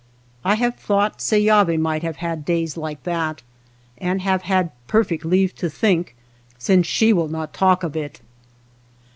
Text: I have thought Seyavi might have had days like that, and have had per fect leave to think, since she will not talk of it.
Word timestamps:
I 0.43 0.55
have 0.55 0.77
thought 0.77 1.21
Seyavi 1.21 1.77
might 1.77 2.01
have 2.01 2.15
had 2.15 2.43
days 2.43 2.75
like 2.75 3.03
that, 3.03 3.43
and 3.99 4.19
have 4.23 4.41
had 4.41 4.71
per 4.87 5.03
fect 5.03 5.23
leave 5.23 5.53
to 5.57 5.69
think, 5.69 6.15
since 6.57 6.87
she 6.87 7.13
will 7.13 7.27
not 7.29 7.53
talk 7.53 7.83
of 7.83 7.95
it. 7.95 8.19